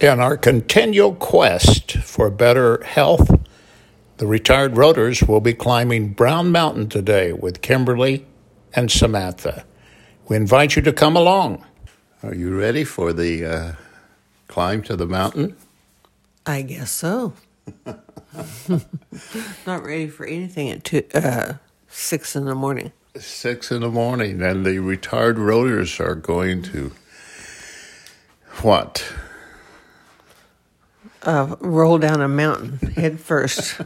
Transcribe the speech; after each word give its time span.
In 0.00 0.20
our 0.20 0.36
continual 0.36 1.16
quest 1.16 1.98
for 1.98 2.30
better 2.30 2.84
health, 2.84 3.28
the 4.18 4.28
retired 4.28 4.74
roaders 4.74 5.26
will 5.26 5.40
be 5.40 5.54
climbing 5.54 6.10
Brown 6.12 6.52
Mountain 6.52 6.88
today 6.88 7.32
with 7.32 7.62
Kimberly 7.62 8.24
and 8.72 8.92
Samantha. 8.92 9.64
We 10.28 10.36
invite 10.36 10.76
you 10.76 10.82
to 10.82 10.92
come 10.92 11.16
along. 11.16 11.64
Are 12.22 12.32
you 12.32 12.56
ready 12.56 12.84
for 12.84 13.12
the 13.12 13.44
uh, 13.44 13.72
climb 14.46 14.82
to 14.84 14.94
the 14.94 15.06
mountain? 15.06 15.56
I 16.46 16.62
guess 16.62 16.92
so. 16.92 17.32
Not 19.66 19.82
ready 19.82 20.06
for 20.06 20.26
anything 20.26 20.70
at 20.70 20.84
two, 20.84 21.02
uh, 21.12 21.54
six 21.88 22.36
in 22.36 22.44
the 22.44 22.54
morning. 22.54 22.92
Six 23.16 23.72
in 23.72 23.80
the 23.80 23.90
morning, 23.90 24.42
and 24.42 24.64
the 24.64 24.78
retired 24.78 25.38
roaders 25.38 25.98
are 25.98 26.14
going 26.14 26.62
to 26.62 26.92
what? 28.62 29.12
Uh, 31.22 31.56
roll 31.60 31.98
down 31.98 32.20
a 32.20 32.28
mountain 32.28 32.78
head 32.92 33.20
first. 33.20 33.80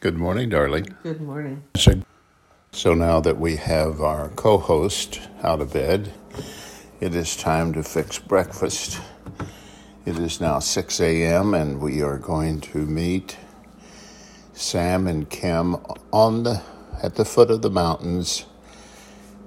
Good 0.00 0.16
morning, 0.16 0.50
darling. 0.50 0.94
Good 1.02 1.20
morning. 1.20 1.64
So, 2.72 2.94
now 2.94 3.20
that 3.20 3.38
we 3.38 3.56
have 3.56 4.00
our 4.00 4.28
co 4.30 4.58
host 4.58 5.20
out 5.42 5.60
of 5.60 5.72
bed, 5.72 6.12
it 7.00 7.14
is 7.14 7.36
time 7.36 7.72
to 7.74 7.82
fix 7.82 8.18
breakfast. 8.18 9.00
It 10.04 10.18
is 10.18 10.40
now 10.40 10.58
6 10.58 11.00
a.m., 11.00 11.54
and 11.54 11.80
we 11.80 12.02
are 12.02 12.18
going 12.18 12.60
to 12.62 12.78
meet 12.78 13.36
Sam 14.52 15.06
and 15.06 15.28
Kim 15.30 15.76
on 16.12 16.44
the 16.44 16.62
at 17.02 17.16
the 17.16 17.24
foot 17.24 17.50
of 17.50 17.62
the 17.62 17.70
mountains 17.70 18.46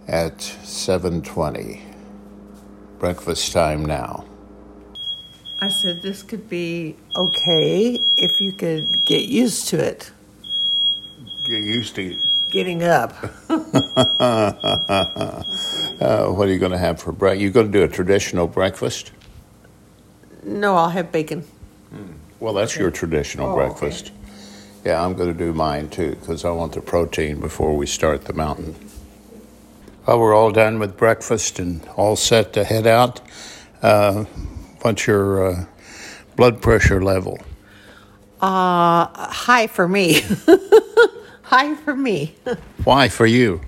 at 0.08 0.40
7:20. 0.40 1.82
Breakfast 3.00 3.54
time 3.54 3.86
now. 3.86 4.26
I 5.66 5.70
said 5.70 6.04
this 6.04 6.22
could 6.22 6.48
be 6.48 6.96
okay 7.16 8.00
if 8.18 8.40
you 8.40 8.52
could 8.52 9.04
get 9.04 9.26
used 9.26 9.70
to 9.70 9.84
it. 9.84 10.12
Get 11.48 11.64
used 11.64 11.96
to 11.96 12.16
Getting 12.52 12.84
up. 12.84 13.16
uh, 13.50 13.58
what 16.28 16.48
are 16.48 16.52
you 16.52 16.60
going 16.60 16.72
to 16.72 16.78
have 16.78 17.02
for 17.02 17.12
breakfast? 17.12 17.42
You 17.42 17.50
going 17.50 17.72
to 17.72 17.80
do 17.80 17.84
a 17.84 17.88
traditional 17.88 18.46
breakfast? 18.46 19.12
No, 20.44 20.76
I'll 20.76 20.90
have 20.90 21.12
bacon. 21.12 21.44
Well, 22.40 22.54
that's 22.54 22.76
your 22.76 22.92
traditional 22.92 23.50
Oh, 23.50 23.56
breakfast. 23.56 24.12
Yeah, 24.84 25.04
I'm 25.04 25.16
going 25.16 25.34
to 25.34 25.38
do 25.38 25.52
mine 25.52 25.90
too 25.90 26.12
because 26.12 26.46
I 26.46 26.52
want 26.52 26.74
the 26.74 26.82
protein 26.82 27.40
before 27.40 27.76
we 27.76 27.88
start 27.88 28.26
the 28.26 28.34
mountain. 28.34 28.76
Well, 30.06 30.20
we're 30.20 30.36
all 30.36 30.52
done 30.52 30.78
with 30.78 30.96
breakfast 30.96 31.58
and 31.58 31.84
all 31.96 32.16
set 32.16 32.54
to 32.54 32.64
head 32.64 32.86
out. 32.86 33.20
Uh, 33.82 34.26
what's 34.86 35.08
your 35.08 35.48
uh, 35.48 35.66
blood 36.36 36.62
pressure 36.62 37.02
level? 37.02 37.40
Uh, 38.40 39.08
high 39.32 39.66
for 39.66 39.88
me. 39.88 40.22
high 41.42 41.74
for 41.74 41.96
me. 41.96 42.36
Why 42.84 43.10
for 43.10 43.26
you? 43.26 43.62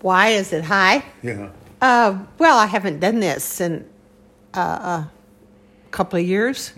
Why 0.00 0.30
is 0.30 0.52
it 0.52 0.64
high? 0.64 1.04
Yeah. 1.22 1.50
Uh, 1.80 2.18
well, 2.38 2.58
I 2.58 2.66
haven't 2.66 2.98
done 2.98 3.20
this 3.20 3.60
in 3.60 3.88
uh, 4.54 5.04
a 5.06 5.10
couple 5.92 6.18
of 6.18 6.26
years. 6.26 6.72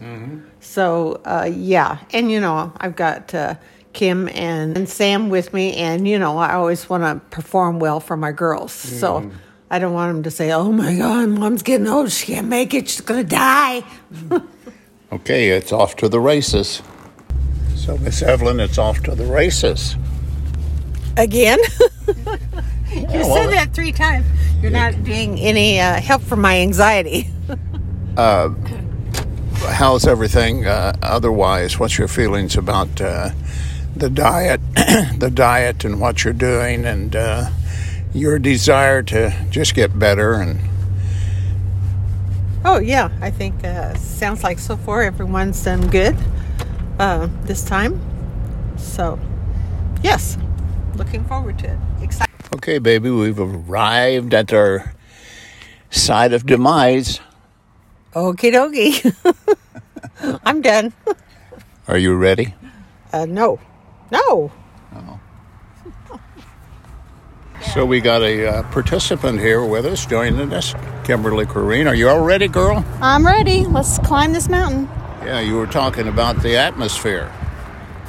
So, 0.61 1.23
uh, 1.25 1.51
yeah. 1.51 2.01
And, 2.13 2.31
you 2.31 2.41
know, 2.41 2.71
I've 2.77 2.95
got 2.97 3.35
uh, 3.35 3.55
Kim 3.95 4.29
and, 4.29 4.77
and 4.77 4.87
Sam 4.87 5.31
with 5.31 5.55
me, 5.55 5.77
and, 5.77 6.07
you 6.07 6.19
know, 6.19 6.37
I 6.37 6.53
always 6.53 6.91
want 6.91 7.05
to 7.05 7.27
perform 7.35 7.81
well 7.81 8.01
for 8.01 8.19
my 8.19 8.33
girls. 8.33 8.73
So 8.73 9.31
I 9.71 9.79
don't 9.79 9.93
want 9.93 10.13
them 10.13 10.23
to 10.25 10.31
say, 10.31 10.51
oh 10.53 10.73
my 10.73 10.97
God, 10.97 11.29
mom's 11.29 11.63
getting 11.63 11.87
old. 11.87 12.11
She 12.11 12.33
can't 12.33 12.49
make 12.49 12.75
it. 12.75 12.89
She's 12.89 13.01
going 13.01 13.23
to 13.23 13.29
die. 13.29 13.85
Okay, 15.13 15.49
it's 15.51 15.73
off 15.73 15.97
to 15.97 16.09
the 16.09 16.21
races. 16.21 16.83
So, 17.75 17.99
Miss 17.99 18.23
Evelyn, 18.23 18.61
it's 18.61 18.79
off 18.79 19.03
to 19.03 19.17
the 19.17 19.25
races. 19.25 19.97
Again? 21.17 21.59
you 22.07 23.07
well, 23.09 23.35
said 23.35 23.51
that 23.51 23.75
three 23.75 23.91
times. 23.91 24.25
You're 24.63 24.71
not 24.71 25.03
being 25.03 25.37
any 25.41 25.81
uh, 25.81 26.01
help 26.01 26.23
for 26.23 26.37
my 26.37 26.61
anxiety. 26.61 27.29
how's 28.17 30.07
everything 30.07 30.67
uh, 30.67 30.93
otherwise? 31.03 31.77
What's 31.77 31.99
your 31.99 32.07
feelings 32.07 32.57
about 32.57 33.01
uh, 33.01 33.31
the 33.97 34.11
diet, 34.11 34.61
the 35.19 35.31
diet, 35.35 35.85
and 35.85 36.01
what 36.01 36.23
you're 36.23 36.33
doing, 36.33 36.85
and 36.85 37.17
uh, 37.17 37.51
your 38.13 38.39
desire 38.39 39.03
to 39.05 39.33
just 39.51 39.75
get 39.75 39.99
better? 39.99 40.35
And 40.35 40.61
Oh 42.65 42.79
yeah, 42.79 43.11
I 43.21 43.31
think 43.31 43.65
uh, 43.65 43.95
sounds 43.95 44.43
like 44.45 44.59
so 44.59 44.77
far 44.77 45.03
everyone's 45.03 45.63
done 45.65 45.89
good 45.89 46.17
uh, 46.99 47.29
this 47.45 47.65
time. 47.65 48.01
So 48.77 49.19
yes, 50.03 50.37
looking 50.97 51.25
forward 51.25 51.59
to 51.61 51.73
it. 51.73 51.79
Excited. 52.03 52.35
okay, 52.57 52.79
baby, 52.79 53.11
we've 53.11 53.39
arrived 53.41 54.35
at 54.35 54.53
our 54.53 54.93
side 55.91 56.33
of 56.33 56.45
demise. 56.47 57.21
Okie 58.15 58.53
dokie. 58.53 59.15
I'm 60.45 60.61
done. 60.61 60.93
Are 61.89 61.97
you 61.99 62.15
ready? 62.15 62.55
Uh, 63.13 63.25
no, 63.25 63.59
no. 64.11 64.53
So 67.73 67.87
we 67.87 68.01
got 68.01 68.23
a 68.23 68.47
uh, 68.47 68.63
participant 68.73 69.39
here 69.39 69.65
with 69.65 69.87
us, 69.87 70.05
joining 70.05 70.53
us, 70.53 70.75
Kimberly 71.05 71.47
Corrine. 71.47 71.87
Are 71.87 71.95
you 71.95 72.09
all 72.09 72.21
ready, 72.21 72.49
girl? 72.49 72.85
I'm 73.01 73.25
ready. 73.25 73.65
Let's 73.65 73.99
climb 74.01 74.33
this 74.33 74.49
mountain. 74.49 74.89
Yeah, 75.25 75.39
you 75.39 75.55
were 75.55 75.69
talking 75.69 76.09
about 76.09 76.43
the 76.43 76.57
atmosphere. 76.57 77.33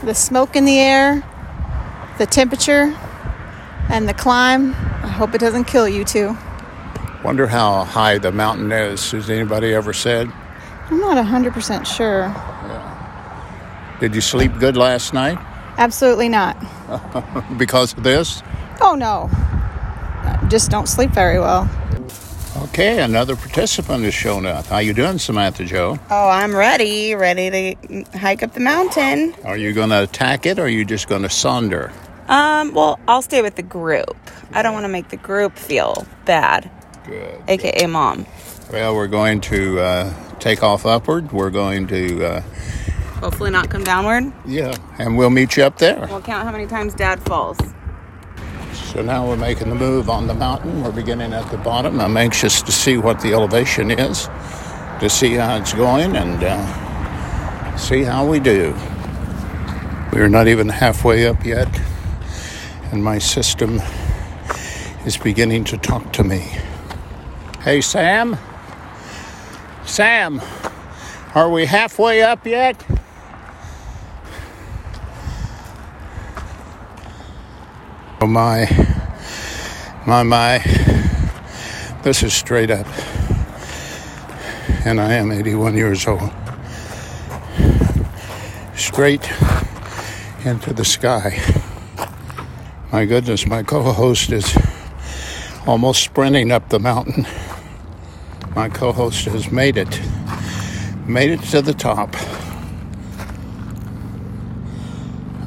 The 0.04 0.16
smoke 0.16 0.56
in 0.56 0.66
the 0.66 0.80
air, 0.80 1.24
the 2.18 2.26
temperature, 2.26 2.98
and 3.90 4.10
the 4.10 4.16
climb. 4.16 4.72
I 4.74 5.08
hope 5.08 5.36
it 5.36 5.42
doesn't 5.42 5.66
kill 5.66 5.88
you 5.88 6.06
too. 6.06 6.36
Wonder 7.24 7.46
how 7.46 7.84
high 7.84 8.18
the 8.18 8.32
mountain 8.32 8.72
is. 8.72 9.12
Has 9.12 9.30
anybody 9.30 9.76
ever 9.76 9.94
said? 9.94 10.32
I'm 10.90 11.00
not 11.00 11.24
100% 11.24 11.86
sure. 11.86 12.34
Did 14.00 14.16
you 14.16 14.22
sleep 14.22 14.58
good 14.58 14.76
last 14.76 15.14
night 15.14 15.38
Absolutely 15.78 16.30
not. 16.30 16.58
because 17.58 17.94
of 17.94 18.04
this? 18.04 18.44
Oh 18.82 18.96
no. 18.96 19.30
I 20.52 20.54
Just 20.54 20.70
don't 20.70 20.90
sleep 20.90 21.12
very 21.12 21.40
well. 21.40 21.70
Okay, 22.64 23.02
another 23.02 23.38
participant 23.38 24.04
has 24.04 24.14
shown 24.14 24.46
up. 24.46 24.66
How 24.66 24.80
you 24.80 24.92
doing, 24.94 25.18
Samantha 25.18 25.64
Joe? 25.64 25.98
Oh, 26.10 26.28
I'm 26.28 26.54
ready, 26.54 27.16
ready 27.16 27.50
to 27.82 28.04
hike 28.18 28.44
up 28.44 28.52
the 28.54 28.60
mountain. 28.60 29.34
Are 29.46 29.56
you 29.56 29.72
going 29.72 29.92
to 29.92 30.04
attack 30.04 30.46
it 30.46 30.60
or 30.60 30.64
are 30.64 30.68
you 30.68 30.84
just 30.84 31.08
going 31.08 31.22
to 31.22 31.30
sunder? 31.30 31.94
Um, 32.28 32.74
well, 32.74 33.00
I'll 33.08 33.22
stay 33.22 33.42
with 33.42 33.56
the 33.56 33.64
group. 33.64 34.18
I 34.52 34.62
don't 34.62 34.74
want 34.74 34.84
to 34.84 34.90
make 34.90 35.08
the 35.08 35.16
group 35.16 35.56
feel 35.58 36.06
bad, 36.26 36.70
Good. 37.06 37.42
aka 37.48 37.86
mom. 37.88 38.26
Well, 38.74 38.94
we're 38.94 39.08
going 39.08 39.40
to 39.40 39.80
uh, 39.80 40.14
take 40.40 40.64
off 40.64 40.86
upward. 40.86 41.32
We're 41.32 41.50
going 41.50 41.88
to, 41.88 42.26
uh, 42.26 42.42
Hopefully, 43.22 43.52
not 43.52 43.70
come 43.70 43.86
downward. 43.86 44.34
yeah, 44.46 44.76
and 45.00 45.18
we'll 45.18 45.30
meet 45.30 45.56
you 45.56 45.64
up 45.64 45.78
there. 45.78 46.08
We'll 46.10 46.22
count 46.22 46.44
how 46.44 46.52
many 46.52 46.68
times 46.68 46.94
dad 46.94 47.22
falls. 47.24 47.58
So 48.92 49.02
now 49.02 49.26
we're 49.26 49.38
making 49.38 49.70
the 49.70 49.76
move 49.76 50.10
on 50.10 50.28
the 50.28 50.34
mountain. 50.34 50.84
We're 50.84 50.92
beginning 50.92 51.32
at 51.32 51.50
the 51.50 51.58
bottom. 51.58 52.02
I'm 52.02 52.18
anxious 52.18 52.62
to 52.64 52.74
see 52.74 52.98
what 52.98 53.22
the 53.22 53.32
elevation 53.32 53.90
is, 53.90 54.26
to 55.00 55.10
see 55.10 55.36
how 55.36 55.56
it's 55.56 55.74
going, 55.74 56.18
and 56.18 56.44
uh, 56.44 57.78
see 57.78 58.04
how 58.04 58.28
we 58.28 58.42
do. 58.42 58.76
We're 60.12 60.28
not 60.28 60.50
even 60.50 60.68
halfway 60.68 61.26
up 61.26 61.46
yet, 61.46 61.70
and 62.92 63.02
my 63.02 63.18
system 63.18 63.80
is 65.06 65.16
beginning 65.16 65.64
to 65.66 65.78
talk 65.78 66.12
to 66.12 66.26
me. 66.26 66.52
Hey, 67.62 67.80
Sam? 67.80 68.36
Sam, 69.86 70.42
are 71.34 71.50
we 71.50 71.66
halfway 71.66 72.24
up 72.24 72.46
yet? 72.46 72.84
My, 78.32 78.66
my, 80.08 80.24
my. 80.24 80.60
This 82.02 82.24
is 82.24 82.34
straight 82.34 82.72
up. 82.72 82.88
And 84.86 85.02
I 85.02 85.14
am 85.14 85.32
81 85.32 85.76
years 85.76 86.08
old. 86.08 86.32
Straight 88.76 89.30
into 90.46 90.74
the 90.74 90.86
sky. 90.86 91.38
My 92.92 93.06
goodness, 93.06 93.46
my 93.46 93.64
co 93.64 93.84
host 93.84 94.32
is 94.32 94.58
almost 95.68 96.02
sprinting 96.02 96.52
up 96.52 96.70
the 96.70 96.80
mountain. 96.80 97.28
My 98.56 98.70
co 98.70 98.94
host 98.94 99.26
has 99.26 99.52
made 99.52 99.78
it. 99.78 100.02
Made 101.06 101.32
it 101.32 101.42
to 101.52 101.62
the 101.62 101.74
top. 101.74 102.16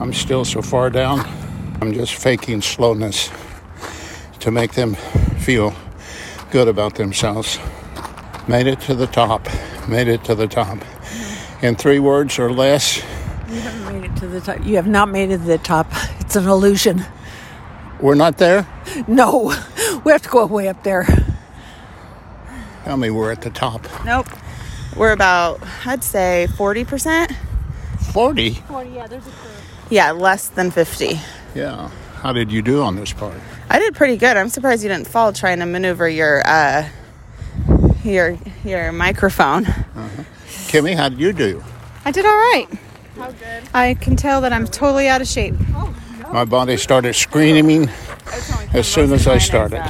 I'm 0.00 0.12
still 0.12 0.44
so 0.44 0.60
far 0.60 0.90
down. 0.90 1.43
I'm 1.84 1.92
just 1.92 2.14
faking 2.14 2.62
slowness 2.62 3.30
to 4.40 4.50
make 4.50 4.72
them 4.72 4.94
feel 5.44 5.74
good 6.50 6.66
about 6.66 6.94
themselves. 6.94 7.58
Made 8.48 8.66
it 8.66 8.80
to 8.88 8.94
the 8.94 9.06
top. 9.06 9.46
made 9.86 10.08
it 10.08 10.24
to 10.24 10.34
the 10.34 10.46
top. 10.46 10.78
In 11.60 11.76
three 11.76 11.98
words 11.98 12.38
or 12.38 12.50
less, 12.50 13.02
You 13.50 13.60
haven't 13.60 14.00
made 14.00 14.10
it 14.10 14.16
to 14.16 14.26
the 14.26 14.40
top. 14.40 14.64
You 14.64 14.76
have 14.76 14.86
not 14.86 15.10
made 15.10 15.30
it 15.30 15.36
to 15.38 15.44
the 15.44 15.58
top. 15.58 15.86
It's 16.20 16.36
an 16.36 16.46
illusion. 16.48 17.04
we're 18.00 18.14
not 18.14 18.38
there. 18.38 18.66
No, 19.06 19.54
we 20.04 20.12
have 20.12 20.22
to 20.22 20.30
go 20.30 20.46
way 20.46 20.68
up 20.68 20.82
there. 20.84 21.06
Tell 22.84 22.96
me 22.96 23.10
we're 23.10 23.30
at 23.30 23.42
the 23.42 23.50
top. 23.50 23.86
Nope. 24.06 24.28
We're 24.96 25.12
about, 25.12 25.60
I'd 25.84 26.02
say 26.02 26.46
40%. 26.50 27.36
40? 28.14 28.54
40, 28.54 28.88
Yeah, 28.88 29.06
There's 29.06 29.26
a 29.26 29.30
group. 29.30 29.40
Yeah, 29.90 30.12
less 30.12 30.48
than 30.48 30.70
50. 30.70 31.20
Yeah. 31.54 31.88
How 32.20 32.32
did 32.32 32.50
you 32.50 32.62
do 32.62 32.82
on 32.82 32.96
this 32.96 33.12
part? 33.12 33.34
I 33.68 33.78
did 33.78 33.94
pretty 33.94 34.16
good. 34.16 34.36
I'm 34.36 34.48
surprised 34.48 34.82
you 34.82 34.88
didn't 34.88 35.06
fall 35.06 35.32
trying 35.32 35.58
to 35.60 35.66
maneuver 35.66 36.08
your 36.08 36.42
uh 36.46 36.88
your 38.02 38.38
your 38.64 38.92
microphone. 38.92 39.64
Kimmy, 40.68 40.96
how 40.96 41.08
did 41.08 41.20
you 41.20 41.32
do? 41.32 41.62
I 42.04 42.10
did 42.10 42.24
all 42.24 42.32
right. 42.32 42.66
How 43.16 43.30
good? 43.30 43.62
I 43.72 43.94
can 43.94 44.16
tell 44.16 44.40
that 44.40 44.52
I'm 44.52 44.66
totally 44.66 45.06
out 45.08 45.20
of 45.20 45.28
shape. 45.28 45.54
My 46.32 46.44
body 46.44 46.76
started 46.76 47.14
screaming 47.14 47.88
as 48.72 48.88
soon 48.88 49.12
as 49.12 49.26
I 49.28 49.38
started. 49.38 49.82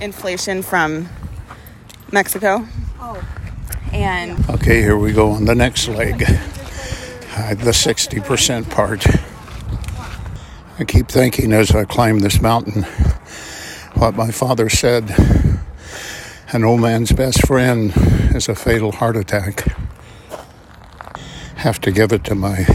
Inflation 0.00 0.62
from 0.62 1.08
Mexico. 2.12 2.66
Oh. 3.00 3.22
And 3.92 4.38
Okay, 4.50 4.80
here 4.80 4.96
we 4.96 5.12
go 5.12 5.30
on 5.32 5.44
the 5.46 5.54
next 5.54 5.88
leg. 5.88 6.22
Uh, 7.34 7.54
the 7.54 7.70
60% 7.72 8.70
part. 8.70 9.04
I 10.82 10.84
keep 10.84 11.06
thinking 11.06 11.52
as 11.52 11.70
I 11.70 11.84
climb 11.84 12.18
this 12.18 12.40
mountain 12.40 12.82
what 13.94 14.16
my 14.16 14.32
father 14.32 14.68
said 14.68 15.14
an 16.48 16.64
old 16.64 16.80
man's 16.80 17.12
best 17.12 17.46
friend 17.46 17.92
is 18.34 18.48
a 18.48 18.56
fatal 18.56 18.90
heart 18.90 19.16
attack. 19.16 19.64
Have 21.54 21.80
to 21.82 21.92
give 21.92 22.10
it 22.10 22.24
to 22.24 22.34
my 22.34 22.66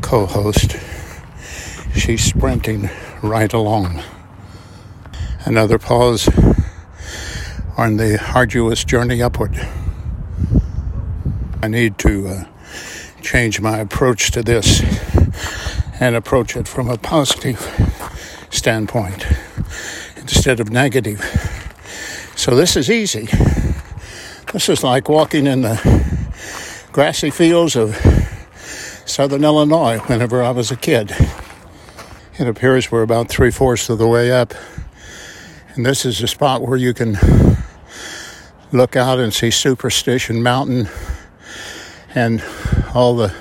co 0.00 0.24
host. 0.24 0.78
She's 1.94 2.24
sprinting 2.24 2.88
right 3.22 3.52
along. 3.52 4.02
Another 5.44 5.78
pause 5.78 6.30
on 7.76 7.98
the 7.98 8.18
arduous 8.34 8.84
journey 8.84 9.20
upward. 9.20 9.68
I 11.62 11.68
need 11.68 11.98
to 11.98 12.26
uh, 12.26 12.44
change 13.20 13.60
my 13.60 13.80
approach 13.80 14.30
to 14.30 14.42
this 14.42 14.80
and 16.00 16.14
approach 16.14 16.56
it 16.56 16.68
from 16.68 16.88
a 16.88 16.98
positive 16.98 17.60
standpoint 18.50 19.26
instead 20.16 20.60
of 20.60 20.70
negative. 20.70 21.20
So 22.36 22.54
this 22.54 22.76
is 22.76 22.90
easy. 22.90 23.28
This 24.52 24.68
is 24.68 24.84
like 24.84 25.08
walking 25.08 25.46
in 25.46 25.62
the 25.62 25.76
grassy 26.92 27.30
fields 27.30 27.76
of 27.76 27.96
southern 29.04 29.44
Illinois 29.44 29.98
whenever 30.06 30.42
I 30.42 30.50
was 30.50 30.70
a 30.70 30.76
kid. 30.76 31.14
It 32.38 32.46
appears 32.46 32.90
we're 32.92 33.02
about 33.02 33.28
three 33.28 33.50
fourths 33.50 33.88
of 33.88 33.98
the 33.98 34.06
way 34.06 34.30
up. 34.30 34.52
And 35.74 35.86
this 35.86 36.04
is 36.04 36.22
a 36.22 36.26
spot 36.26 36.62
where 36.62 36.76
you 36.76 36.92
can 36.92 37.18
look 38.72 38.96
out 38.96 39.18
and 39.18 39.32
see 39.32 39.50
Superstition 39.50 40.42
Mountain 40.42 40.88
and 42.14 42.42
all 42.94 43.16
the 43.16 43.34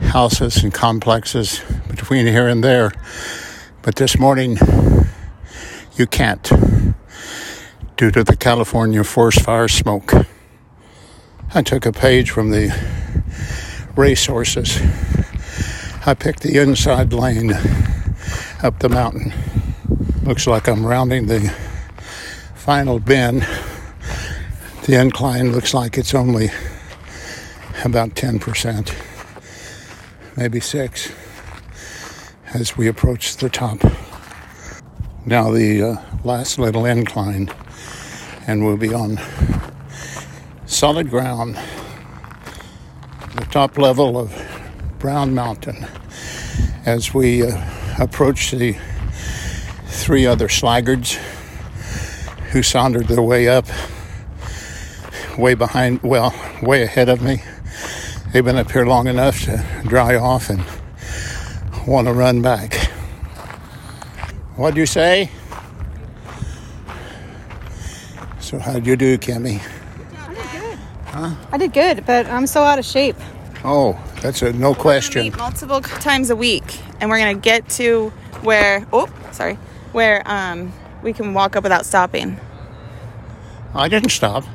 houses 0.00 0.62
and 0.62 0.72
complexes 0.72 1.60
between 1.88 2.26
here 2.26 2.48
and 2.48 2.62
there. 2.62 2.92
But 3.82 3.96
this 3.96 4.18
morning, 4.18 4.58
you 5.96 6.06
can't 6.06 6.50
due 7.96 8.10
to 8.10 8.22
the 8.22 8.36
California 8.36 9.02
forest 9.04 9.40
fire 9.42 9.68
smoke. 9.68 10.12
I 11.54 11.62
took 11.62 11.86
a 11.86 11.92
page 11.92 12.30
from 12.30 12.50
the 12.50 12.74
racehorses. 13.96 14.80
I 16.04 16.14
picked 16.14 16.42
the 16.42 16.58
inside 16.58 17.12
lane 17.12 17.52
up 18.62 18.78
the 18.80 18.88
mountain. 18.88 19.32
Looks 20.22 20.46
like 20.46 20.68
I'm 20.68 20.84
rounding 20.84 21.26
the 21.26 21.54
final 22.54 22.98
bend. 22.98 23.46
The 24.84 25.00
incline 25.00 25.52
looks 25.52 25.72
like 25.72 25.96
it's 25.96 26.14
only 26.14 26.50
about 27.84 28.10
10%, 28.10 28.92
maybe 30.36 30.60
6 30.60 31.12
as 32.52 32.76
we 32.76 32.88
approach 32.88 33.36
the 33.38 33.48
top. 33.48 33.78
Now 35.24 35.50
the 35.50 35.82
uh, 35.82 35.96
last 36.24 36.58
little 36.58 36.84
incline 36.84 37.50
and 38.46 38.64
we'll 38.64 38.76
be 38.76 38.92
on 38.92 39.18
solid 40.66 41.10
ground, 41.10 41.56
the 43.34 43.46
top 43.50 43.78
level 43.78 44.18
of 44.18 44.34
Brown 44.98 45.34
Mountain 45.34 45.86
as 46.84 47.14
we 47.14 47.42
uh, 47.42 47.60
approach 47.98 48.50
the 48.50 48.76
three 49.86 50.26
other 50.26 50.48
slaggards 50.48 51.14
who 52.50 52.62
sauntered 52.62 53.08
their 53.08 53.22
way 53.22 53.48
up 53.48 53.66
way 55.38 55.54
behind, 55.54 56.02
well, 56.02 56.34
way 56.62 56.82
ahead 56.82 57.08
of 57.08 57.22
me. 57.22 57.42
They've 58.32 58.44
been 58.44 58.56
up 58.56 58.70
here 58.70 58.84
long 58.84 59.06
enough 59.06 59.40
to 59.44 59.64
dry 59.84 60.16
off 60.16 60.50
and 60.50 60.62
want 61.86 62.06
to 62.08 62.12
run 62.12 62.42
back. 62.42 62.74
What'd 64.56 64.76
you 64.76 64.86
say? 64.86 65.30
So 68.40 68.58
how'd 68.58 68.86
you 68.86 68.96
do, 68.96 69.16
Kimmy? 69.18 69.60
I 70.14 70.28
did 70.28 70.50
good, 70.52 70.78
Huh? 71.06 71.34
I 71.52 71.58
did 71.58 71.72
good, 71.72 72.06
but 72.06 72.26
I'm 72.26 72.46
so 72.46 72.62
out 72.62 72.78
of 72.78 72.84
shape. 72.84 73.16
Oh, 73.64 73.98
that's 74.20 74.42
a 74.42 74.52
no 74.52 74.74
question. 74.74 75.22
meet 75.24 75.36
multiple 75.36 75.80
times 75.80 76.30
a 76.30 76.36
week, 76.36 76.78
and 77.00 77.10
we're 77.10 77.18
gonna 77.18 77.34
get 77.34 77.68
to 77.70 78.10
where 78.42 78.86
oh 78.92 79.08
sorry 79.32 79.54
where 79.92 80.22
um 80.26 80.72
we 81.02 81.12
can 81.12 81.32
walk 81.34 81.56
up 81.56 81.62
without 81.62 81.86
stopping. 81.86 82.38
I 83.74 83.88
didn't 83.88 84.10
stop. 84.10 84.44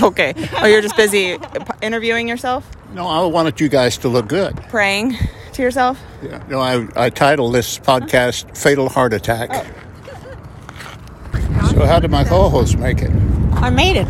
Okay. 0.00 0.32
Oh, 0.58 0.66
you're 0.66 0.80
just 0.82 0.96
busy 0.96 1.36
interviewing 1.82 2.28
yourself, 2.28 2.68
No, 2.94 3.06
I 3.06 3.24
wanted 3.26 3.60
you 3.60 3.68
guys 3.68 3.96
to 3.98 4.08
look 4.08 4.28
good. 4.28 4.56
praying 4.68 5.16
to 5.54 5.62
yourself. 5.62 6.00
Yeah. 6.22 6.42
No, 6.48 6.60
I, 6.60 6.86
I 6.96 7.10
titled 7.10 7.54
this 7.54 7.78
podcast 7.78 8.56
Fatal 8.56 8.88
Heart 8.88 9.14
Attack. 9.14 9.48
Oh. 11.34 11.72
So 11.74 11.86
how 11.86 11.98
did 12.00 12.10
my 12.10 12.24
co-host 12.24 12.78
make 12.78 13.00
it? 13.00 13.10
I 13.54 13.70
made 13.70 13.96
it. 13.96 14.08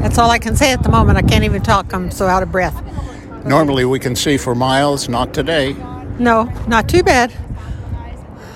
That's 0.00 0.18
all 0.18 0.30
I 0.30 0.38
can 0.38 0.56
say 0.56 0.72
at 0.72 0.82
the 0.82 0.88
moment. 0.88 1.18
I 1.18 1.22
can't 1.22 1.44
even 1.44 1.62
talk. 1.62 1.92
I'm 1.92 2.10
so 2.10 2.26
out 2.26 2.42
of 2.42 2.50
breath. 2.50 2.82
Normally 3.44 3.84
we 3.84 3.98
can 3.98 4.16
see 4.16 4.36
for 4.38 4.54
miles, 4.54 5.08
not 5.08 5.34
today. 5.34 5.74
No, 6.18 6.44
not 6.66 6.88
too 6.88 7.02
bad. 7.02 7.32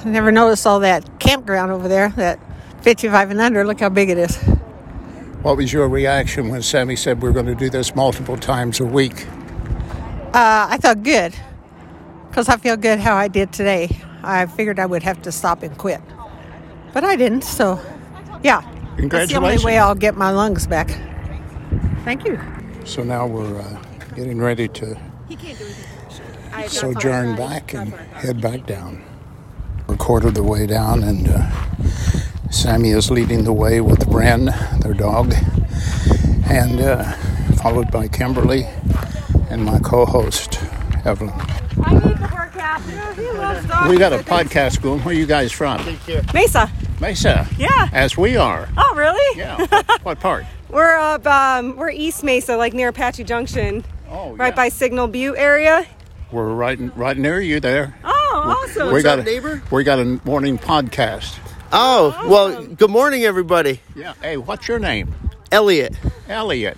I 0.05 0.09
never 0.09 0.33
noticed 0.33 0.67
all 0.67 0.81
that 0.81 1.19
campground 1.21 1.73
over 1.73 1.89
there, 1.89 2.09
that 2.11 2.39
55 2.83 3.33
and 3.33 3.41
under. 3.41 3.67
Look 3.67 3.81
how 3.81 3.91
big 3.91 4.09
it 4.09 4.17
is. 4.17 4.37
What 5.43 5.57
was 5.57 5.73
your 5.73 5.89
reaction 5.89 6.49
when 6.49 6.63
Sammy 6.63 6.97
said 6.97 7.21
we're 7.23 7.33
going 7.33 7.47
to 7.47 7.55
do 7.55 7.69
this 7.71 7.95
multiple 7.95 8.37
times 8.37 8.81
a 8.81 8.85
week? 8.87 9.27
Uh, 10.35 10.67
I 10.69 10.77
felt 10.77 11.03
good 11.03 11.35
because 12.29 12.51
I 12.51 12.59
feel 12.59 12.77
good 12.77 12.99
how 12.99 13.17
I 13.17 13.29
did 13.29 13.51
today. 13.51 13.89
I 14.23 14.45
figured 14.45 14.79
I 14.79 14.85
would 14.85 15.03
have 15.03 15.23
to 15.23 15.33
stop 15.33 15.63
and 15.63 15.77
quit, 15.79 16.03
but 16.93 17.03
I 17.03 17.17
didn't. 17.17 17.45
So, 17.45 17.81
yeah, 18.43 18.61
that's 18.99 19.33
the 19.33 19.39
only 19.39 19.65
way 19.65 19.79
I'll 19.79 19.95
get 19.95 20.17
my 20.17 20.31
lungs 20.31 20.67
back. 20.67 20.91
Thank 22.05 22.27
you. 22.27 22.39
So 22.85 23.03
now 23.03 23.27
we're 23.27 23.59
uh, 23.59 23.83
getting 24.17 24.39
ready 24.39 24.69
to 24.69 25.01
sojourn 26.67 27.35
back 27.35 27.73
and 27.73 27.95
head 27.95 28.43
back 28.43 28.67
down. 28.67 29.03
We're 29.87 29.97
quarter 29.97 30.31
the 30.31 30.43
way 30.43 30.67
down, 30.67 31.05
and 31.05 31.27
uh, 31.27 31.51
Sammy 32.51 32.91
is 32.91 33.11
leading 33.11 33.45
the 33.45 33.55
way 33.55 33.81
with 33.81 34.01
Bren, 34.01 34.53
their 34.83 34.93
dog, 34.93 35.33
and 36.51 36.81
uh, 36.81 37.13
followed 37.63 37.91
by 37.91 38.09
Kimberly 38.09 38.67
and 39.51 39.65
my 39.65 39.79
co-host 39.81 40.61
Evelyn. 41.05 41.33
We 43.89 43.97
got 43.97 44.13
a 44.13 44.19
podcast 44.19 44.83
going. 44.83 45.01
Where 45.01 45.15
are 45.15 45.19
you 45.19 45.27
guys 45.27 45.53
from? 45.53 45.85
Mesa. 46.35 46.71
Mesa. 47.01 47.47
Yeah. 47.57 47.89
As 47.93 48.17
we 48.17 48.37
are. 48.37 48.69
Oh, 48.77 48.95
really? 48.95 49.39
Yeah. 49.39 49.67
what 50.03 50.21
part? 50.21 50.45
We're 50.69 50.97
up. 50.97 51.27
Um, 51.27 51.77
we're 51.77 51.91
East 51.91 52.23
Mesa, 52.25 52.57
like 52.57 52.75
near 52.75 52.89
Apache 52.89 53.25
Junction, 53.25 53.85
Oh, 54.11 54.33
right 54.35 54.49
yeah. 54.49 54.55
by 54.57 54.69
Signal 54.69 55.09
Butte 55.09 55.37
area. 55.39 55.87
We're 56.31 56.53
right, 56.53 56.79
right 56.97 57.17
near 57.17 57.41
you 57.41 57.61
there. 57.61 57.95
Oh, 58.05 58.67
awesome. 58.69 58.93
we 58.93 59.03
got 59.03 59.19
up, 59.19 59.27
a, 59.27 59.31
neighbor? 59.31 59.63
We 59.71 59.85
got 59.85 59.99
a 59.99 60.05
morning 60.25 60.59
podcast. 60.59 61.39
Oh, 61.73 62.27
well, 62.29 62.65
good 62.67 62.91
morning, 62.91 63.25
everybody. 63.25 63.81
Yeah. 63.95 64.15
Hey, 64.21 64.37
what's 64.37 64.69
your 64.69 64.79
name? 64.79 65.15
Elliot. 65.51 65.95
Elliot. 66.29 66.77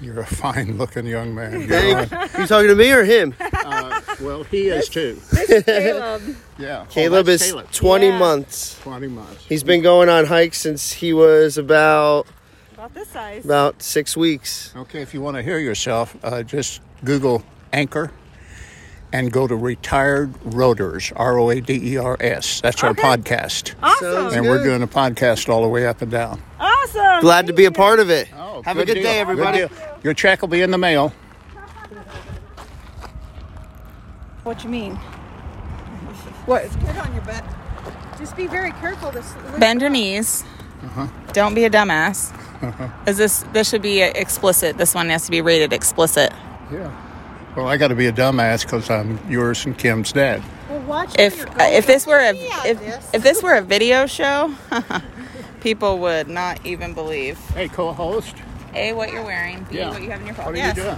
You're 0.00 0.20
a 0.20 0.26
fine-looking 0.26 1.06
young 1.06 1.34
man. 1.34 1.68
Thank- 1.68 2.10
you 2.38 2.46
talking 2.46 2.68
to 2.68 2.74
me 2.74 2.90
or 2.92 3.04
him? 3.04 3.34
Uh, 3.70 4.00
well, 4.20 4.42
he 4.44 4.68
is 4.68 4.88
too. 4.88 5.20
Caleb. 5.64 6.22
Yeah. 6.58 6.82
Oh, 6.82 6.86
Caleb 6.90 7.26
that's 7.26 7.42
is 7.42 7.52
Caleb. 7.52 7.70
20 7.70 8.06
Yeah. 8.08 8.18
months. 8.18 8.78
20 8.82 9.06
months. 9.08 9.44
He's 9.46 9.62
been 9.62 9.80
going 9.82 10.08
on 10.08 10.26
hikes 10.26 10.58
since 10.58 10.92
he 10.92 11.12
was 11.12 11.56
about 11.56 12.26
About 12.74 12.92
this 12.94 13.08
size. 13.08 13.44
About 13.44 13.80
six 13.82 14.16
weeks. 14.16 14.72
Okay, 14.76 15.00
if 15.02 15.14
you 15.14 15.20
want 15.20 15.36
to 15.36 15.42
hear 15.42 15.58
yourself, 15.58 16.16
uh, 16.24 16.42
just 16.42 16.80
Google 17.04 17.44
Anchor 17.72 18.10
and 19.12 19.30
go 19.32 19.46
to 19.46 19.54
Retired 19.54 20.32
Roaders, 20.44 21.12
R 21.16 21.38
O 21.38 21.50
A 21.50 21.60
D 21.60 21.92
E 21.94 21.96
R 21.96 22.16
S. 22.20 22.60
That's 22.60 22.82
our 22.82 22.94
podcast. 22.94 23.74
Awesome. 23.82 24.34
And 24.34 24.46
we're 24.46 24.62
doing 24.64 24.82
a 24.82 24.88
podcast 24.88 25.48
all 25.48 25.62
the 25.62 25.68
way 25.68 25.86
up 25.86 26.02
and 26.02 26.10
down. 26.10 26.42
Awesome. 26.58 27.20
Glad 27.20 27.46
to 27.46 27.52
be 27.52 27.66
a 27.66 27.72
part 27.72 28.00
of 28.00 28.10
it. 28.10 28.28
Oh, 28.36 28.62
Have 28.62 28.78
a 28.78 28.84
good 28.84 28.94
deal. 28.94 29.02
day, 29.04 29.18
everybody. 29.20 29.58
deal. 29.58 29.70
Your 30.02 30.14
check 30.14 30.40
will 30.40 30.48
be 30.48 30.62
in 30.62 30.70
the 30.70 30.78
mail. 30.78 31.12
What 34.44 34.64
you 34.64 34.70
mean? 34.70 34.96
What? 36.46 36.68
Put 36.70 36.96
on 36.96 37.12
your 37.14 37.22
butt. 37.24 37.44
Just 38.18 38.36
be 38.36 38.46
very 38.46 38.72
careful. 38.72 39.10
This. 39.10 39.34
Bend 39.58 39.80
your 39.80 39.90
knees. 39.90 40.42
Uh-huh. 40.82 41.06
Don't 41.32 41.54
be 41.54 41.64
a 41.64 41.70
dumbass. 41.70 42.32
Is 43.08 43.18
this 43.18 43.44
this 43.52 43.68
should 43.68 43.82
be 43.82 44.00
explicit? 44.02 44.78
This 44.78 44.94
one 44.94 45.08
has 45.10 45.24
to 45.26 45.30
be 45.30 45.40
rated 45.42 45.72
explicit. 45.72 46.32
Yeah. 46.72 46.90
Well, 47.56 47.68
I 47.68 47.76
got 47.76 47.88
to 47.88 47.94
be 47.94 48.06
a 48.06 48.12
dumbass 48.12 48.62
because 48.62 48.88
I'm 48.90 49.18
yours 49.30 49.66
and 49.66 49.76
Kim's 49.76 50.12
dad. 50.12 50.42
Well, 50.68 50.80
watch 50.82 51.18
If 51.18 51.44
uh, 51.46 51.64
if 51.64 51.86
this 51.86 52.06
were 52.06 52.18
a 52.18 52.30
if, 52.30 52.78
this. 52.80 53.10
if 53.12 53.22
this 53.22 53.42
were 53.42 53.54
a 53.54 53.62
video 53.62 54.06
show, 54.06 54.54
people 55.60 55.98
would 55.98 56.28
not 56.28 56.64
even 56.64 56.94
believe 56.94 57.38
Hey, 57.50 57.68
co-host. 57.68 58.34
A 58.74 58.92
what 58.92 59.12
you're 59.12 59.24
wearing, 59.24 59.66
b 59.70 59.78
Yeah. 59.78 59.90
what 59.90 60.02
you 60.02 60.10
have 60.10 60.20
in 60.20 60.26
your 60.26 60.34
What 60.36 60.46
phone. 60.46 60.54
are 60.54 60.56
Yes. 60.56 60.76
you 60.76 60.82
doing? 60.84 60.96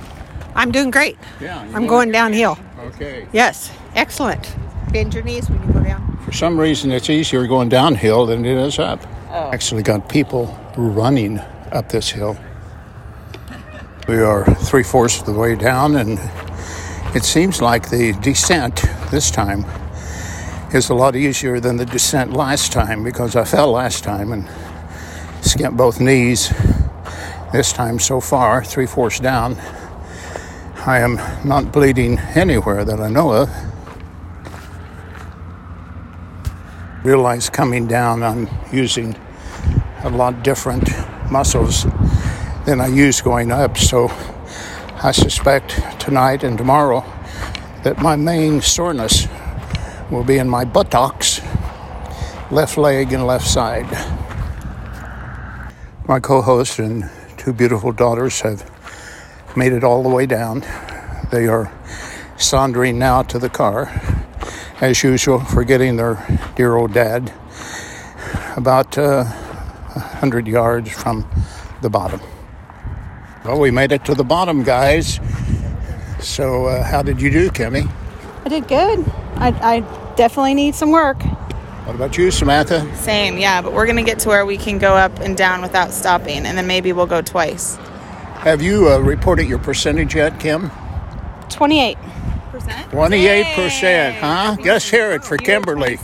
I'm 0.54 0.70
doing 0.70 0.90
great. 0.90 1.16
Yeah. 1.40 1.60
I'm 1.74 1.82
know. 1.84 1.88
going 1.88 2.12
downhill. 2.12 2.58
Okay. 2.88 3.26
Yes, 3.32 3.70
excellent. 3.94 4.54
Bend 4.92 5.14
your 5.14 5.22
knees 5.22 5.48
when 5.48 5.62
you 5.66 5.72
go 5.72 5.80
down. 5.80 6.18
For 6.24 6.32
some 6.32 6.58
reason, 6.58 6.92
it's 6.92 7.08
easier 7.08 7.46
going 7.46 7.68
downhill 7.70 8.26
than 8.26 8.44
it 8.44 8.58
is 8.58 8.78
up. 8.78 9.00
Oh. 9.32 9.50
Actually, 9.52 9.82
got 9.82 10.08
people 10.08 10.56
running 10.76 11.40
up 11.72 11.88
this 11.88 12.10
hill. 12.10 12.36
We 14.08 14.20
are 14.20 14.44
three 14.44 14.82
fourths 14.82 15.20
of 15.20 15.26
the 15.26 15.32
way 15.32 15.54
down, 15.54 15.96
and 15.96 16.18
it 17.14 17.24
seems 17.24 17.62
like 17.62 17.88
the 17.88 18.12
descent 18.20 18.82
this 19.10 19.30
time 19.30 19.64
is 20.74 20.90
a 20.90 20.94
lot 20.94 21.14
easier 21.16 21.60
than 21.60 21.76
the 21.76 21.86
descent 21.86 22.32
last 22.32 22.72
time 22.72 23.04
because 23.04 23.36
I 23.36 23.44
fell 23.44 23.72
last 23.72 24.04
time 24.04 24.32
and 24.32 24.48
skipped 25.40 25.76
both 25.76 26.00
knees. 26.00 26.52
This 27.52 27.72
time, 27.72 27.98
so 27.98 28.20
far, 28.20 28.64
three 28.64 28.86
fourths 28.86 29.20
down, 29.20 29.56
I 30.86 30.98
am 31.00 31.16
not 31.46 31.72
bleeding 31.72 32.18
anywhere 32.34 32.84
that 32.84 32.98
I 33.00 33.08
know 33.08 33.32
of. 33.32 33.50
realize 37.02 37.50
coming 37.50 37.86
down 37.86 38.22
I'm 38.22 38.48
using 38.72 39.16
a 40.04 40.10
lot 40.10 40.44
different 40.44 40.88
muscles 41.30 41.84
than 42.64 42.80
I 42.80 42.86
used 42.86 43.24
going 43.24 43.50
up. 43.50 43.76
So 43.76 44.10
I 45.02 45.10
suspect 45.10 45.80
tonight 46.00 46.44
and 46.44 46.56
tomorrow 46.56 47.04
that 47.82 47.98
my 48.00 48.14
main 48.14 48.60
soreness 48.60 49.26
will 50.10 50.22
be 50.22 50.38
in 50.38 50.48
my 50.48 50.64
buttocks, 50.64 51.40
left 52.50 52.78
leg, 52.78 53.12
and 53.12 53.26
left 53.26 53.46
side. 53.46 53.90
My 56.06 56.20
co 56.20 56.40
host 56.40 56.78
and 56.78 57.10
two 57.42 57.52
beautiful 57.52 57.90
daughters 57.90 58.40
have 58.42 58.62
made 59.56 59.72
it 59.72 59.82
all 59.82 60.04
the 60.04 60.08
way 60.08 60.26
down. 60.26 60.64
They 61.32 61.48
are 61.48 61.72
sauntering 62.36 63.00
now 63.00 63.22
to 63.24 63.38
the 63.40 63.48
car 63.48 63.90
as 64.80 65.02
usual, 65.02 65.40
forgetting 65.40 65.96
their 65.96 66.24
dear 66.54 66.76
old 66.76 66.92
dad, 66.92 67.32
about 68.56 68.96
uh, 68.96 69.24
100 69.24 70.46
yards 70.46 70.92
from 70.92 71.28
the 71.80 71.90
bottom. 71.90 72.20
Well, 73.44 73.58
we 73.58 73.72
made 73.72 73.90
it 73.90 74.04
to 74.04 74.14
the 74.14 74.22
bottom, 74.22 74.62
guys. 74.62 75.18
So, 76.20 76.66
uh, 76.66 76.84
how 76.84 77.02
did 77.02 77.20
you 77.20 77.28
do, 77.28 77.50
Kimmy? 77.50 77.90
I 78.44 78.50
did 78.50 78.68
good. 78.68 79.04
I, 79.34 79.48
I 79.48 80.14
definitely 80.14 80.54
need 80.54 80.76
some 80.76 80.92
work. 80.92 81.20
What 81.84 81.96
about 81.96 82.16
you, 82.16 82.30
Samantha? 82.30 82.88
Same, 82.96 83.38
yeah, 83.38 83.60
but 83.60 83.72
we're 83.72 83.86
gonna 83.86 84.04
get 84.04 84.20
to 84.20 84.28
where 84.28 84.46
we 84.46 84.56
can 84.56 84.78
go 84.78 84.94
up 84.94 85.18
and 85.18 85.36
down 85.36 85.62
without 85.62 85.90
stopping, 85.92 86.46
and 86.46 86.56
then 86.56 86.66
maybe 86.66 86.92
we'll 86.92 87.06
go 87.06 87.22
twice. 87.22 87.76
Have 88.44 88.62
you 88.62 88.88
uh, 88.88 88.98
reported 88.98 89.46
your 89.46 89.58
percentage 89.58 90.14
yet, 90.14 90.38
Kim? 90.38 90.70
28. 91.50 91.98
Percent? 92.52 92.90
28%, 92.92 94.14
huh? 94.20 94.56
Let's 94.64 94.88
hear 94.90 95.10
it 95.12 95.24
for 95.24 95.36
Kimberly. 95.36 95.98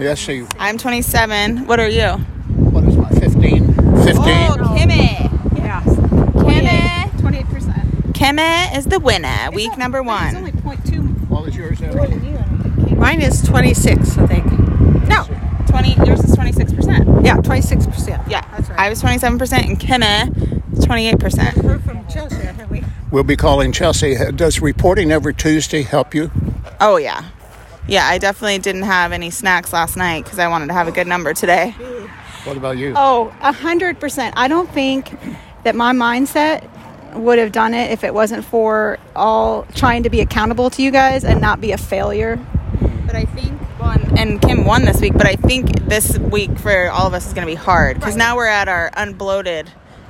Yes, 0.00 0.20
see, 0.20 0.46
I'm 0.58 0.78
27. 0.78 1.66
What 1.66 1.78
are 1.80 1.88
you? 1.88 2.08
what 2.12 2.84
is 2.84 2.96
my 2.96 3.08
15? 3.10 3.74
15? 3.74 3.74
Oh, 3.74 4.76
Kimmy. 4.78 5.58
Yeah. 5.58 5.82
Kimmy. 5.82 7.10
28%. 7.20 8.12
Kimmy 8.12 8.76
is 8.76 8.84
the 8.86 8.98
winner. 9.00 9.50
Week 9.52 9.76
number 9.78 10.02
one. 10.02 10.26
It's 10.28 10.36
only 10.36 10.52
0.2 10.52 11.28
What 11.28 11.44
was 11.44 11.56
yours? 11.56 11.80
Evan? 11.82 11.96
more 11.96 12.06
than 12.06 12.24
you. 12.24 12.36
and 12.36 12.98
Mine 12.98 13.20
is 13.22 13.42
26, 13.42 14.18
I 14.18 14.26
think. 14.26 14.55
No, 15.76 15.82
20. 15.94 16.06
Yours 16.08 16.24
is 16.24 16.34
26 16.34 16.72
percent. 16.72 17.08
yeah, 17.24 17.36
26%. 17.36 18.28
Yeah, 18.30 18.40
That's 18.52 18.70
right. 18.70 18.78
I 18.78 18.88
was 18.88 19.00
27 19.00 19.38
percent, 19.38 19.66
and 19.66 19.78
Kimmy, 19.78 20.84
28 20.84 21.18
percent. 21.18 21.56
We're 21.58 21.78
from 21.80 22.06
Chelsea, 22.08 22.36
haven't 22.36 22.70
we? 22.70 22.82
We'll 23.10 23.24
be 23.24 23.36
calling 23.36 23.72
Chelsea. 23.72 24.16
Uh, 24.16 24.30
does 24.30 24.60
reporting 24.60 25.12
every 25.12 25.34
Tuesday 25.34 25.82
help 25.82 26.14
you? 26.14 26.30
Oh 26.80 26.96
yeah, 26.96 27.24
yeah. 27.86 28.06
I 28.06 28.18
definitely 28.18 28.58
didn't 28.58 28.82
have 28.82 29.12
any 29.12 29.30
snacks 29.30 29.72
last 29.72 29.96
night 29.96 30.24
because 30.24 30.38
I 30.38 30.48
wanted 30.48 30.68
to 30.68 30.72
have 30.72 30.88
a 30.88 30.92
good 30.92 31.06
number 31.06 31.34
today. 31.34 31.70
What 32.44 32.56
about 32.56 32.78
you? 32.78 32.94
Oh, 32.96 33.34
a 33.42 33.52
hundred 33.52 34.00
percent. 34.00 34.34
I 34.36 34.48
don't 34.48 34.70
think 34.70 35.14
that 35.64 35.74
my 35.74 35.92
mindset 35.92 36.68
would 37.14 37.38
have 37.38 37.52
done 37.52 37.74
it 37.74 37.90
if 37.90 38.04
it 38.04 38.14
wasn't 38.14 38.44
for 38.44 38.98
all 39.14 39.64
trying 39.74 40.02
to 40.04 40.10
be 40.10 40.20
accountable 40.20 40.70
to 40.70 40.82
you 40.82 40.90
guys 40.90 41.24
and 41.24 41.40
not 41.40 41.60
be 41.60 41.72
a 41.72 41.78
failure. 41.78 42.36
Hmm. 42.36 43.06
But 43.06 43.16
I 43.16 43.24
think, 43.24 43.55
well, 43.78 43.90
and, 43.90 44.18
and 44.18 44.42
Kim 44.42 44.64
won 44.64 44.84
this 44.84 45.00
week, 45.00 45.12
but 45.14 45.26
I 45.26 45.36
think 45.36 45.84
this 45.86 46.18
week 46.18 46.58
for 46.58 46.88
all 46.90 47.06
of 47.06 47.14
us 47.14 47.26
is 47.26 47.32
going 47.34 47.46
to 47.46 47.50
be 47.52 47.56
hard 47.56 47.98
because 47.98 48.16
now 48.16 48.36
we're 48.36 48.46
at 48.46 48.68
our 48.68 48.90
unbloated 48.96 49.68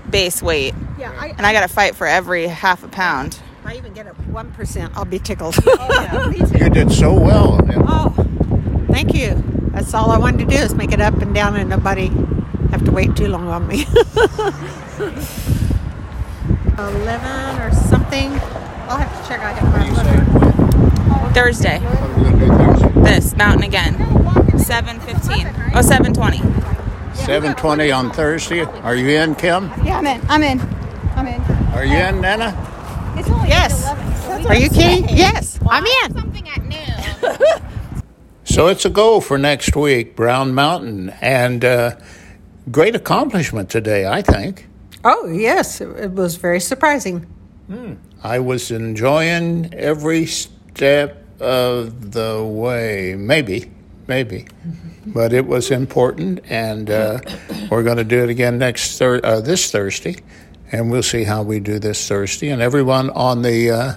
base 0.08 0.42
weight, 0.42 0.74
Yeah, 0.98 1.12
I, 1.18 1.28
and 1.36 1.44
I 1.46 1.52
got 1.52 1.62
to 1.62 1.68
fight 1.68 1.94
for 1.96 2.06
every 2.06 2.46
half 2.46 2.84
a 2.84 2.88
pound. 2.88 3.38
If 3.60 3.66
I 3.66 3.74
even 3.76 3.92
get 3.92 4.06
a 4.06 4.12
1%, 4.12 4.90
I'll 4.94 5.04
be 5.04 5.18
tickled. 5.18 5.56
Oh, 5.66 6.30
you 6.30 6.68
did 6.70 6.90
so 6.92 7.12
well. 7.14 7.58
oh, 7.88 8.14
thank 8.90 9.14
you. 9.14 9.42
That's 9.72 9.92
all 9.94 10.10
I 10.10 10.18
wanted 10.18 10.48
to 10.48 10.56
do 10.56 10.62
is 10.62 10.74
make 10.74 10.92
it 10.92 11.00
up 11.00 11.14
and 11.14 11.34
down 11.34 11.56
and 11.56 11.68
nobody 11.68 12.06
have 12.70 12.84
to 12.84 12.90
wait 12.92 13.16
too 13.16 13.28
long 13.28 13.48
on 13.48 13.66
me. 13.66 13.84
11 16.78 17.60
or 17.62 17.72
something. 17.72 18.30
I'll 18.88 18.98
have 18.98 19.22
to 19.22 19.28
check. 19.28 19.40
I 19.40 19.52
have 19.52 19.72
What 19.72 19.80
do 19.82 19.86
you 19.86 21.08
my? 21.08 21.32
Thursday, 21.32 21.78
What 21.80 22.00
are 22.00 22.08
we 22.16 22.22
going 22.22 22.38
to 22.38 22.46
do 22.46 22.48
Thursday? 22.56 22.95
This 23.06 23.36
mountain 23.36 23.62
again, 23.64 23.94
7:15. 24.58 25.46
Oh, 25.74 25.80
7:20. 25.82 26.40
720 27.14 27.90
on 27.92 28.10
Thursday. 28.10 28.62
Are 28.82 28.94
you 28.94 29.08
in, 29.08 29.34
Kim? 29.34 29.70
yeah, 29.84 29.98
I'm 29.98 30.06
in. 30.06 30.20
I'm 30.28 30.42
in. 30.42 30.60
I'm 31.16 31.26
in. 31.26 31.40
Are 31.74 31.84
you 31.84 31.96
in, 31.96 32.20
Nana? 32.20 32.54
It's 33.16 33.28
only 33.30 33.48
Yes. 33.48 33.84
11. 33.84 34.46
Are 34.46 34.54
you 34.54 34.68
kidding? 34.68 35.08
Yes, 35.16 35.58
I'm 35.68 35.84
in. 36.04 36.14
Something 36.14 36.48
at 36.48 36.62
noon. 36.64 37.36
So 38.48 38.68
it's 38.68 38.86
a 38.86 38.90
go 38.90 39.20
for 39.20 39.36
next 39.36 39.76
week, 39.76 40.16
Brown 40.16 40.54
Mountain. 40.54 41.10
And 41.20 41.62
uh, 41.62 41.96
great 42.70 42.94
accomplishment 42.94 43.68
today, 43.68 44.06
I 44.06 44.22
think. 44.22 44.66
Oh, 45.04 45.26
yes. 45.28 45.80
It, 45.82 45.88
it 45.98 46.12
was 46.12 46.36
very 46.36 46.60
surprising. 46.60 47.26
I 48.22 48.38
was 48.38 48.70
enjoying 48.70 49.74
every 49.74 50.24
step 50.26 51.25
of 51.40 52.12
the 52.12 52.44
way. 52.44 53.14
Maybe, 53.16 53.70
maybe. 54.06 54.46
But 55.06 55.32
it 55.32 55.46
was 55.46 55.70
important, 55.70 56.40
and 56.50 56.90
uh, 56.90 57.20
we're 57.70 57.84
going 57.84 57.98
to 57.98 58.04
do 58.04 58.24
it 58.24 58.28
again 58.30 58.58
next 58.58 58.98
thir- 58.98 59.20
uh, 59.22 59.40
this 59.40 59.70
Thursday, 59.70 60.16
and 60.72 60.90
we'll 60.90 61.02
see 61.04 61.24
how 61.24 61.42
we 61.42 61.60
do 61.60 61.78
this 61.78 62.08
Thursday. 62.08 62.48
And 62.48 62.60
everyone 62.60 63.10
on 63.10 63.42
the 63.42 63.70
uh, 63.70 63.94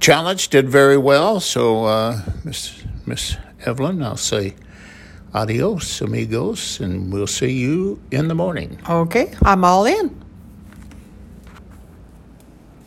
challenge 0.00 0.48
did 0.48 0.68
very 0.68 0.98
well. 0.98 1.38
So, 1.38 1.84
uh, 1.84 2.20
Miss 2.44 2.82
Miss 3.06 3.36
Evelyn, 3.64 4.02
I'll 4.02 4.16
say 4.16 4.54
adios, 5.32 6.00
amigos, 6.00 6.80
and 6.80 7.12
we'll 7.12 7.26
see 7.28 7.52
you 7.52 8.00
in 8.10 8.26
the 8.28 8.34
morning. 8.34 8.80
Okay, 8.88 9.34
I'm 9.42 9.64
all 9.64 9.86
in. 9.86 10.17